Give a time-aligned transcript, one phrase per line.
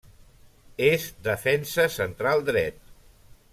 [0.85, 2.83] És defensa central dret.